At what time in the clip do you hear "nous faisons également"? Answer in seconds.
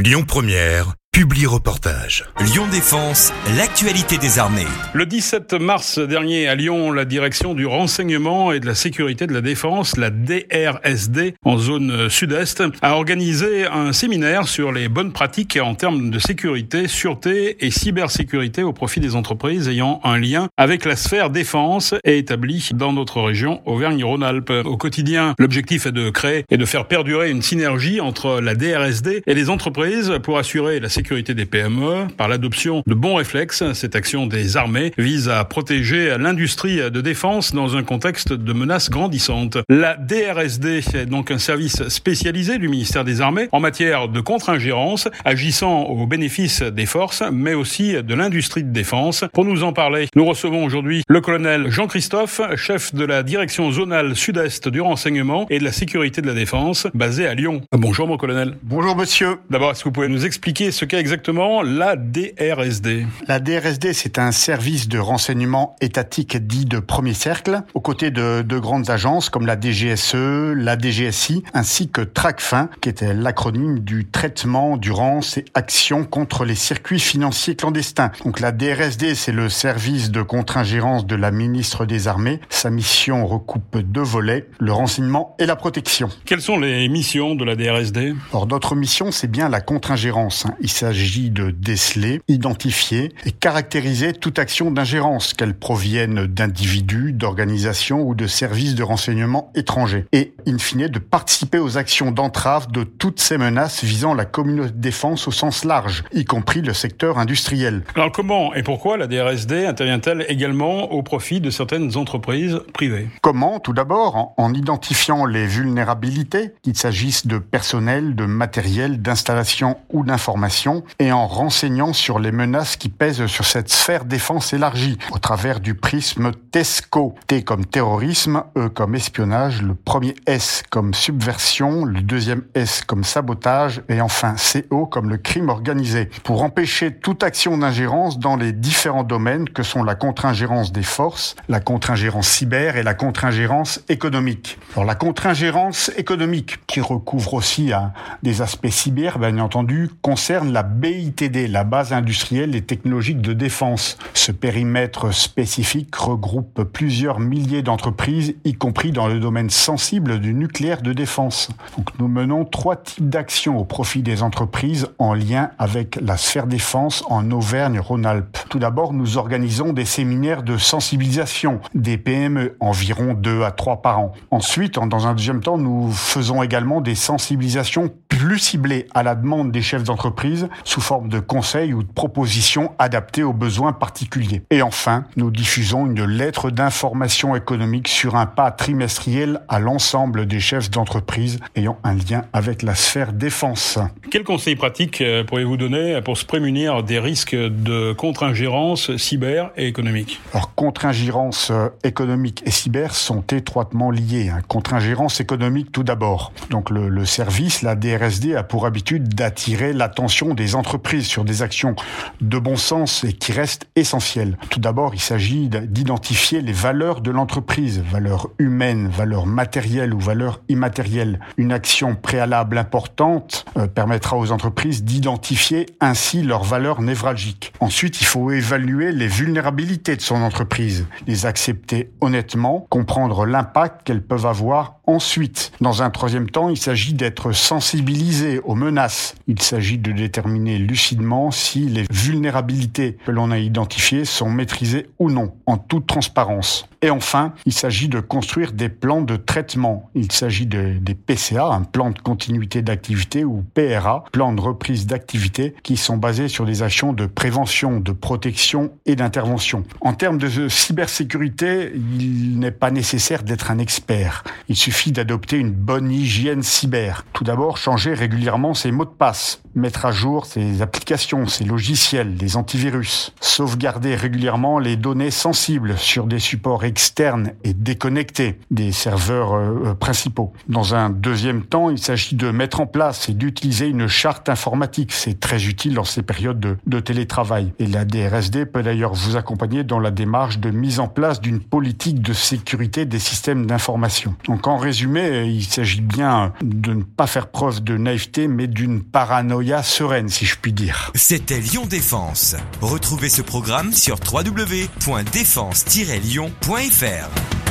175.56-176.80